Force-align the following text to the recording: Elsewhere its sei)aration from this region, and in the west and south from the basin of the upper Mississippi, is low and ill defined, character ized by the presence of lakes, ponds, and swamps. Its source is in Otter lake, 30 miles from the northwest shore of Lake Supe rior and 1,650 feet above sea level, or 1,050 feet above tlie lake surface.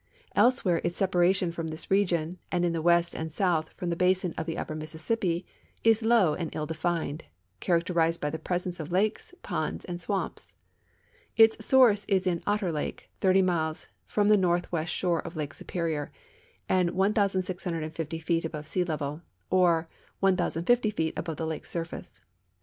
Elsewhere 0.35 0.81
its 0.83 0.99
sei)aration 0.99 1.53
from 1.53 1.67
this 1.67 1.91
region, 1.91 2.39
and 2.51 2.65
in 2.65 2.73
the 2.73 2.81
west 2.81 3.13
and 3.13 3.31
south 3.31 3.69
from 3.77 3.91
the 3.91 3.95
basin 3.95 4.33
of 4.35 4.47
the 4.47 4.57
upper 4.57 4.73
Mississippi, 4.73 5.45
is 5.83 6.01
low 6.01 6.33
and 6.33 6.49
ill 6.55 6.65
defined, 6.65 7.23
character 7.59 7.93
ized 8.01 8.19
by 8.19 8.31
the 8.31 8.39
presence 8.39 8.79
of 8.79 8.91
lakes, 8.91 9.35
ponds, 9.43 9.85
and 9.85 10.01
swamps. 10.01 10.53
Its 11.37 11.63
source 11.63 12.03
is 12.05 12.25
in 12.25 12.41
Otter 12.47 12.71
lake, 12.71 13.11
30 13.19 13.43
miles 13.43 13.89
from 14.07 14.27
the 14.27 14.37
northwest 14.37 14.91
shore 14.91 15.19
of 15.21 15.35
Lake 15.35 15.53
Supe 15.53 15.69
rior 15.75 16.09
and 16.67 16.95
1,650 16.95 18.17
feet 18.17 18.43
above 18.43 18.65
sea 18.65 18.83
level, 18.83 19.21
or 19.51 19.87
1,050 20.19 20.89
feet 20.89 21.13
above 21.15 21.35
tlie 21.37 21.49
lake 21.49 21.65
surface. 21.67 22.21